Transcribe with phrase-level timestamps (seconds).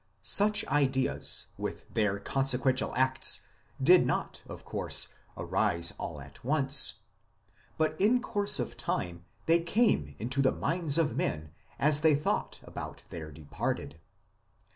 [0.23, 3.41] Such ideas, with their consequential acts,
[3.79, 7.01] did not, of course, arise all at once;
[7.77, 12.61] but in course of time they came into the minds of men as they thought
[12.63, 13.99] about their departed.